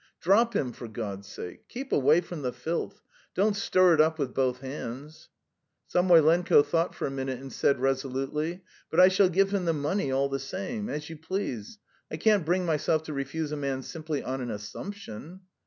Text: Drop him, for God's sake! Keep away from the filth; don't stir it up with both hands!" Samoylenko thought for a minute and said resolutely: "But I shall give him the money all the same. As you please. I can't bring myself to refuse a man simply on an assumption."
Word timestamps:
Drop 0.19 0.55
him, 0.55 0.71
for 0.73 0.87
God's 0.87 1.27
sake! 1.27 1.67
Keep 1.69 1.91
away 1.91 2.21
from 2.21 2.41
the 2.41 2.51
filth; 2.51 3.03
don't 3.35 3.55
stir 3.55 3.93
it 3.93 4.01
up 4.01 4.17
with 4.17 4.33
both 4.33 4.61
hands!" 4.61 5.29
Samoylenko 5.87 6.63
thought 6.65 6.95
for 6.95 7.05
a 7.05 7.11
minute 7.11 7.39
and 7.39 7.53
said 7.53 7.79
resolutely: 7.79 8.63
"But 8.89 8.99
I 8.99 9.09
shall 9.09 9.29
give 9.29 9.53
him 9.53 9.65
the 9.65 9.73
money 9.73 10.11
all 10.11 10.27
the 10.27 10.39
same. 10.39 10.89
As 10.89 11.07
you 11.11 11.17
please. 11.17 11.77
I 12.09 12.17
can't 12.17 12.47
bring 12.47 12.65
myself 12.65 13.03
to 13.03 13.13
refuse 13.13 13.51
a 13.51 13.55
man 13.55 13.83
simply 13.83 14.23
on 14.23 14.41
an 14.41 14.49
assumption." 14.49 15.41